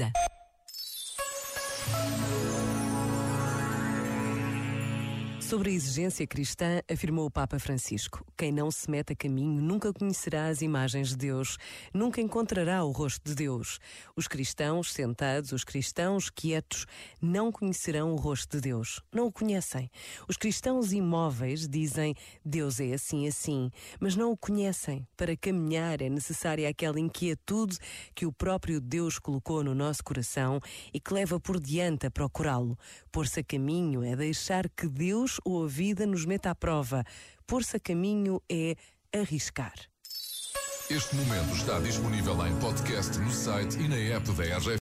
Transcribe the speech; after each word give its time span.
Baliza. 0.00 0.29
Sobre 5.50 5.70
a 5.70 5.72
exigência 5.72 6.24
cristã, 6.28 6.80
afirmou 6.88 7.26
o 7.26 7.30
Papa 7.30 7.58
Francisco: 7.58 8.24
quem 8.38 8.52
não 8.52 8.70
se 8.70 8.88
mete 8.88 9.14
a 9.14 9.16
caminho 9.16 9.60
nunca 9.60 9.92
conhecerá 9.92 10.46
as 10.46 10.62
imagens 10.62 11.08
de 11.08 11.16
Deus, 11.16 11.58
nunca 11.92 12.20
encontrará 12.20 12.84
o 12.84 12.92
rosto 12.92 13.24
de 13.24 13.34
Deus. 13.34 13.80
Os 14.14 14.28
cristãos 14.28 14.92
sentados, 14.92 15.50
os 15.50 15.64
cristãos 15.64 16.30
quietos, 16.30 16.86
não 17.20 17.50
conhecerão 17.50 18.12
o 18.12 18.16
rosto 18.16 18.58
de 18.58 18.60
Deus. 18.60 19.02
Não 19.12 19.26
o 19.26 19.32
conhecem. 19.32 19.90
Os 20.28 20.36
cristãos 20.36 20.92
imóveis 20.92 21.66
dizem 21.66 22.14
Deus 22.44 22.78
é 22.78 22.92
assim, 22.92 23.26
assim, 23.26 23.72
mas 23.98 24.14
não 24.14 24.30
o 24.30 24.36
conhecem. 24.36 25.04
Para 25.16 25.36
caminhar 25.36 26.00
é 26.00 26.08
necessária 26.08 26.68
aquela 26.68 27.00
inquietude 27.00 27.76
que 28.14 28.24
o 28.24 28.32
próprio 28.32 28.80
Deus 28.80 29.18
colocou 29.18 29.64
no 29.64 29.74
nosso 29.74 30.04
coração 30.04 30.60
e 30.94 31.00
que 31.00 31.12
leva 31.12 31.40
por 31.40 31.58
diante 31.58 32.06
a 32.06 32.10
procurá-lo. 32.10 32.78
Pôr-se 33.10 33.40
a 33.40 33.42
caminho 33.42 34.04
é 34.04 34.14
deixar 34.14 34.68
que 34.68 34.86
Deus 34.86 35.39
ou 35.44 35.64
a 35.64 35.68
vida 35.68 36.06
nos 36.06 36.24
meta 36.24 36.50
à 36.50 36.54
prova. 36.54 37.04
Pôr-se 37.46 37.76
a 37.76 37.80
caminho 37.80 38.42
é 38.50 38.76
arriscar. 39.12 39.74
Este 40.90 41.14
momento 41.14 41.54
está 41.54 41.78
disponível 41.78 42.34
em 42.46 42.56
podcast 42.58 43.16
no 43.18 43.30
site 43.30 43.78
e 43.78 43.86
na 43.86 43.96
app 43.96 44.32
da 44.32 44.56
RGF. 44.56 44.78